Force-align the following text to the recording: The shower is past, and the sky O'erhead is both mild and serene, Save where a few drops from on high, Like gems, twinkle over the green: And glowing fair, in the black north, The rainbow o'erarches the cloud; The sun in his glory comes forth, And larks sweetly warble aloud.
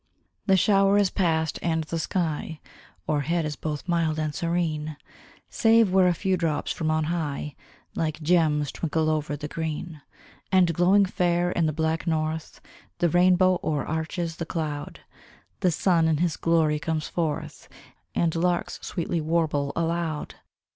The 0.47 0.57
shower 0.57 0.97
is 0.97 1.11
past, 1.11 1.59
and 1.61 1.83
the 1.83 1.99
sky 1.99 2.59
O'erhead 3.07 3.45
is 3.45 3.55
both 3.55 3.87
mild 3.87 4.17
and 4.17 4.33
serene, 4.33 4.97
Save 5.47 5.91
where 5.93 6.07
a 6.07 6.13
few 6.15 6.37
drops 6.37 6.71
from 6.71 6.89
on 6.89 7.03
high, 7.03 7.55
Like 7.93 8.19
gems, 8.19 8.71
twinkle 8.71 9.11
over 9.11 9.35
the 9.37 9.47
green: 9.47 10.01
And 10.51 10.73
glowing 10.73 11.05
fair, 11.05 11.51
in 11.51 11.67
the 11.67 11.71
black 11.71 12.07
north, 12.07 12.61
The 12.97 13.09
rainbow 13.09 13.59
o'erarches 13.63 14.37
the 14.37 14.45
cloud; 14.47 15.01
The 15.59 15.69
sun 15.69 16.07
in 16.07 16.17
his 16.17 16.35
glory 16.35 16.79
comes 16.79 17.07
forth, 17.07 17.69
And 18.15 18.33
larks 18.33 18.79
sweetly 18.81 19.21
warble 19.21 19.71
aloud. 19.75 20.33